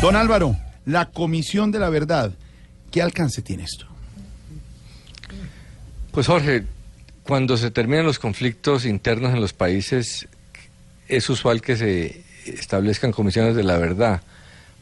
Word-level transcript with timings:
Don 0.00 0.14
Álvaro, 0.14 0.56
la 0.86 1.06
Comisión 1.06 1.72
de 1.72 1.80
la 1.80 1.90
Verdad, 1.90 2.32
¿qué 2.92 3.02
alcance 3.02 3.42
tiene 3.42 3.64
esto? 3.64 3.86
Pues 6.12 6.28
Jorge, 6.28 6.64
cuando 7.24 7.56
se 7.56 7.72
terminan 7.72 8.06
los 8.06 8.20
conflictos 8.20 8.84
internos 8.84 9.34
en 9.34 9.40
los 9.40 9.52
países, 9.52 10.28
es 11.08 11.28
usual 11.28 11.60
que 11.60 11.76
se 11.76 12.22
establezcan 12.46 13.10
comisiones 13.10 13.56
de 13.56 13.64
la 13.64 13.76
verdad 13.76 14.22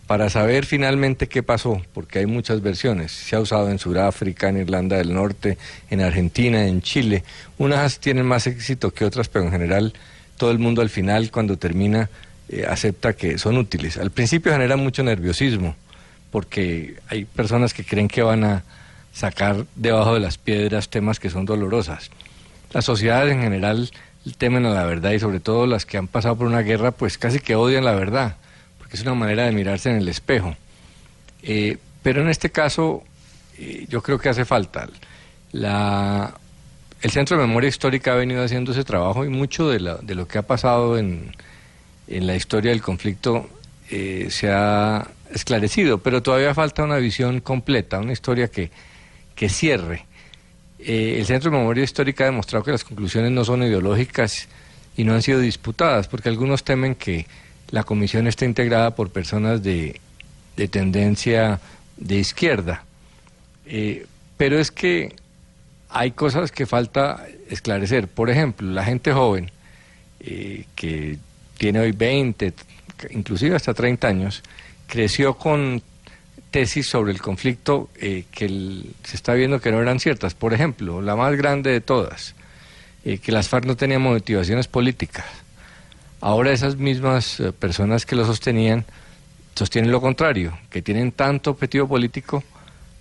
para 0.06 0.28
saber 0.28 0.66
finalmente 0.66 1.28
qué 1.28 1.42
pasó, 1.42 1.80
porque 1.94 2.18
hay 2.18 2.26
muchas 2.26 2.60
versiones. 2.60 3.10
Se 3.10 3.36
ha 3.36 3.40
usado 3.40 3.70
en 3.70 3.78
Sudáfrica, 3.78 4.50
en 4.50 4.58
Irlanda 4.58 4.98
del 4.98 5.14
Norte, 5.14 5.56
en 5.88 6.02
Argentina, 6.02 6.66
en 6.66 6.82
Chile. 6.82 7.24
Unas 7.56 8.00
tienen 8.00 8.26
más 8.26 8.46
éxito 8.46 8.92
que 8.92 9.06
otras, 9.06 9.28
pero 9.28 9.46
en 9.46 9.50
general 9.50 9.94
todo 10.36 10.50
el 10.50 10.58
mundo 10.58 10.82
al 10.82 10.90
final, 10.90 11.30
cuando 11.30 11.56
termina, 11.56 12.10
eh, 12.48 12.64
acepta 12.68 13.14
que 13.14 13.38
son 13.38 13.56
útiles. 13.58 13.96
Al 13.96 14.10
principio 14.10 14.52
genera 14.52 14.76
mucho 14.76 15.02
nerviosismo, 15.02 15.74
porque 16.30 16.96
hay 17.08 17.24
personas 17.24 17.74
que 17.74 17.84
creen 17.84 18.08
que 18.08 18.22
van 18.22 18.44
a 18.44 18.62
sacar 19.12 19.64
debajo 19.74 20.14
de 20.14 20.20
las 20.20 20.38
piedras 20.38 20.88
temas 20.88 21.18
que 21.18 21.30
son 21.30 21.44
dolorosas. 21.44 22.10
Las 22.72 22.84
sociedades 22.84 23.32
en 23.32 23.40
general 23.40 23.90
temen 24.38 24.66
a 24.66 24.70
la 24.70 24.84
verdad 24.84 25.12
y 25.12 25.18
sobre 25.18 25.40
todo 25.40 25.66
las 25.66 25.86
que 25.86 25.96
han 25.96 26.08
pasado 26.08 26.36
por 26.36 26.46
una 26.46 26.60
guerra, 26.60 26.90
pues 26.90 27.16
casi 27.18 27.40
que 27.40 27.54
odian 27.54 27.84
la 27.84 27.94
verdad, 27.94 28.36
porque 28.78 28.96
es 28.96 29.02
una 29.02 29.14
manera 29.14 29.44
de 29.44 29.52
mirarse 29.52 29.90
en 29.90 29.96
el 29.96 30.08
espejo. 30.08 30.56
Eh, 31.42 31.78
pero 32.02 32.22
en 32.22 32.28
este 32.28 32.50
caso 32.50 33.02
eh, 33.58 33.86
yo 33.88 34.02
creo 34.02 34.18
que 34.18 34.28
hace 34.28 34.44
falta. 34.44 34.88
La, 35.52 36.34
el 37.02 37.10
Centro 37.10 37.36
de 37.36 37.46
Memoria 37.46 37.68
Histórica 37.68 38.12
ha 38.12 38.16
venido 38.16 38.44
haciendo 38.44 38.72
ese 38.72 38.84
trabajo 38.84 39.24
y 39.24 39.28
mucho 39.28 39.68
de, 39.68 39.80
la, 39.80 39.96
de 39.96 40.14
lo 40.14 40.28
que 40.28 40.38
ha 40.38 40.42
pasado 40.42 40.98
en, 40.98 41.32
en 42.08 42.26
la 42.26 42.36
historia 42.36 42.70
del 42.70 42.82
conflicto 42.82 43.48
eh, 43.90 44.28
se 44.30 44.50
ha 44.50 45.06
esclarecido, 45.32 45.98
pero 45.98 46.22
todavía 46.22 46.54
falta 46.54 46.84
una 46.84 46.96
visión 46.96 47.40
completa, 47.40 47.98
una 47.98 48.12
historia 48.12 48.48
que, 48.48 48.70
que 49.34 49.48
cierre. 49.48 50.04
Eh, 50.78 51.16
el 51.18 51.26
Centro 51.26 51.50
de 51.50 51.58
Memoria 51.58 51.84
Histórica 51.84 52.24
ha 52.24 52.26
demostrado 52.26 52.64
que 52.64 52.72
las 52.72 52.84
conclusiones 52.84 53.32
no 53.32 53.44
son 53.44 53.62
ideológicas 53.62 54.48
y 54.96 55.04
no 55.04 55.14
han 55.14 55.22
sido 55.22 55.40
disputadas, 55.40 56.08
porque 56.08 56.28
algunos 56.28 56.64
temen 56.64 56.94
que 56.94 57.26
la 57.70 57.82
comisión 57.82 58.26
esté 58.26 58.44
integrada 58.44 58.94
por 58.94 59.10
personas 59.10 59.62
de, 59.62 60.00
de 60.56 60.68
tendencia 60.68 61.60
de 61.96 62.16
izquierda. 62.16 62.84
Eh, 63.66 64.06
pero 64.36 64.58
es 64.58 64.70
que 64.70 65.14
hay 65.88 66.12
cosas 66.12 66.52
que 66.52 66.66
falta 66.66 67.26
esclarecer. 67.48 68.08
Por 68.08 68.30
ejemplo, 68.30 68.70
la 68.70 68.84
gente 68.84 69.12
joven 69.12 69.50
que 70.74 71.18
tiene 71.56 71.80
hoy 71.80 71.92
20, 71.92 72.52
inclusive 73.10 73.56
hasta 73.56 73.74
30 73.74 74.08
años, 74.08 74.42
creció 74.86 75.34
con 75.34 75.82
tesis 76.50 76.86
sobre 76.86 77.12
el 77.12 77.20
conflicto 77.20 77.90
eh, 77.96 78.24
que 78.30 78.48
se 79.04 79.16
está 79.16 79.34
viendo 79.34 79.60
que 79.60 79.70
no 79.70 79.80
eran 79.80 80.00
ciertas. 80.00 80.34
Por 80.34 80.54
ejemplo, 80.54 81.02
la 81.02 81.16
más 81.16 81.36
grande 81.36 81.70
de 81.70 81.80
todas, 81.80 82.34
eh, 83.04 83.18
que 83.18 83.32
las 83.32 83.48
FARC 83.48 83.66
no 83.66 83.76
tenían 83.76 84.02
motivaciones 84.02 84.68
políticas. 84.68 85.26
Ahora 86.20 86.52
esas 86.52 86.76
mismas 86.76 87.40
eh, 87.40 87.52
personas 87.52 88.06
que 88.06 88.16
lo 88.16 88.24
sostenían 88.24 88.84
sostienen 89.54 89.90
lo 89.90 90.00
contrario, 90.00 90.58
que 90.70 90.82
tienen 90.82 91.12
tanto 91.12 91.50
objetivo 91.50 91.88
político 91.88 92.42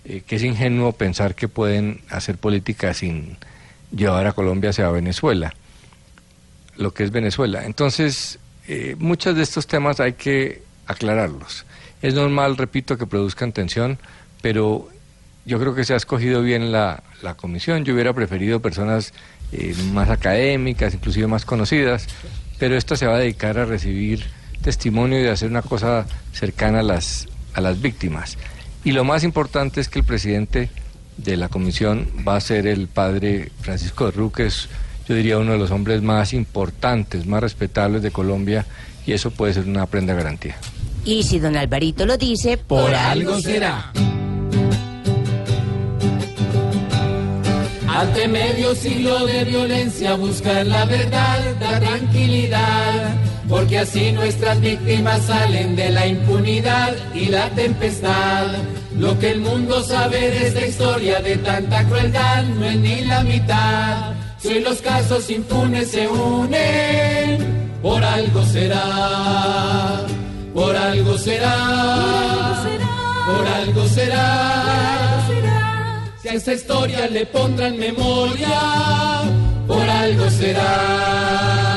que 0.04 0.36
es 0.36 0.44
ingenuo 0.44 0.92
pensar 0.92 1.34
que 1.34 1.48
pueden 1.48 2.00
hacer 2.10 2.36
política 2.36 2.94
sin 2.94 3.36
llevar 3.90 4.28
a 4.28 4.32
Colombia 4.32 4.70
hacia 4.70 4.88
Venezuela, 4.90 5.52
lo 6.76 6.94
que 6.94 7.02
es 7.02 7.10
Venezuela. 7.10 7.64
Entonces, 7.64 8.38
eh, 8.68 8.96
muchos 8.98 9.36
de 9.36 9.42
estos 9.42 9.66
temas 9.66 10.00
hay 10.00 10.14
que 10.14 10.62
aclararlos. 10.86 11.64
Es 12.02 12.14
normal, 12.14 12.56
repito, 12.56 12.98
que 12.98 13.06
produzcan 13.06 13.52
tensión, 13.52 13.98
pero 14.42 14.88
yo 15.44 15.58
creo 15.58 15.74
que 15.74 15.84
se 15.84 15.94
ha 15.94 15.96
escogido 15.96 16.42
bien 16.42 16.72
la, 16.72 17.02
la 17.22 17.34
comisión. 17.34 17.84
Yo 17.84 17.94
hubiera 17.94 18.12
preferido 18.12 18.60
personas 18.60 19.12
eh, 19.52 19.74
más 19.92 20.10
académicas, 20.10 20.94
inclusive 20.94 21.26
más 21.26 21.44
conocidas, 21.44 22.06
pero 22.58 22.76
esta 22.76 22.96
se 22.96 23.06
va 23.06 23.16
a 23.16 23.18
dedicar 23.18 23.58
a 23.58 23.64
recibir 23.64 24.26
testimonio 24.62 25.22
y 25.22 25.28
a 25.28 25.32
hacer 25.32 25.48
una 25.48 25.62
cosa 25.62 26.06
cercana 26.32 26.80
a 26.80 26.82
las, 26.82 27.28
a 27.54 27.60
las 27.60 27.80
víctimas. 27.80 28.38
Y 28.84 28.92
lo 28.92 29.04
más 29.04 29.22
importante 29.24 29.80
es 29.80 29.88
que 29.88 30.00
el 30.00 30.04
presidente 30.04 30.70
de 31.16 31.36
la 31.36 31.48
comisión 31.48 32.08
va 32.26 32.36
a 32.36 32.40
ser 32.40 32.66
el 32.66 32.88
padre 32.88 33.50
Francisco 33.60 34.06
de 34.06 34.12
Ruques, 34.12 34.68
yo 35.08 35.14
diría 35.14 35.38
uno 35.38 35.52
de 35.52 35.58
los 35.58 35.70
hombres 35.70 36.02
más 36.02 36.32
importantes, 36.32 37.26
más 37.26 37.40
respetables 37.40 38.02
de 38.02 38.10
Colombia, 38.10 38.66
y 39.06 39.12
eso 39.12 39.30
puede 39.30 39.54
ser 39.54 39.64
una 39.64 39.86
prenda 39.86 40.14
garantía. 40.14 40.56
Y 41.04 41.22
si 41.22 41.38
don 41.38 41.56
Alvarito 41.56 42.04
lo 42.04 42.16
dice, 42.16 42.56
por, 42.56 42.92
algo 42.92 43.40
será. 43.40 43.92
Ante 47.88 48.28
medio 48.28 48.74
siglo 48.74 49.24
de 49.24 49.44
violencia, 49.44 50.16
buscar 50.16 50.66
la 50.66 50.84
verdad 50.84 51.38
da 51.60 51.80
tranquilidad, 51.80 53.14
porque 53.48 53.78
así 53.78 54.12
nuestras 54.12 54.60
víctimas 54.60 55.22
salen 55.22 55.76
de 55.76 55.90
la 55.90 56.06
impunidad 56.06 56.94
y 57.14 57.26
la 57.26 57.48
tempestad. 57.50 58.48
Lo 58.98 59.18
que 59.18 59.30
el 59.30 59.40
mundo 59.40 59.82
sabe 59.82 60.30
de 60.30 60.48
esta 60.48 60.66
historia 60.66 61.20
de 61.20 61.36
tanta 61.38 61.84
crueldad 61.84 62.44
no 62.44 62.66
es 62.66 62.76
ni 62.76 63.00
la 63.02 63.22
mitad. 63.22 64.12
Si 64.38 64.60
los 64.60 64.80
casos 64.80 65.30
impunes 65.30 65.90
se 65.90 66.06
unen, 66.08 67.78
por 67.82 68.02
algo 68.02 68.44
será, 68.44 70.02
por 70.54 70.76
algo 70.76 71.18
será, 71.18 72.54
por 73.26 73.46
algo 73.46 73.88
será. 73.88 75.26
Si 76.22 76.28
a 76.28 76.32
esta 76.34 76.52
historia 76.52 77.08
le 77.08 77.26
pondrán 77.26 77.78
memoria, 77.78 79.22
por 79.66 79.88
algo 79.88 80.30
será. 80.30 81.75